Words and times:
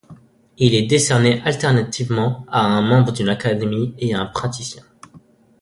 Il 0.57 0.73
est 0.73 0.87
décerné 0.87 1.43
alternativement 1.45 2.43
à 2.49 2.61
un 2.61 2.81
membre 2.81 3.11
d'une 3.11 3.29
académie 3.29 3.93
et 3.99 4.15
à 4.15 4.19
un 4.21 4.25
praticien. 4.25 4.81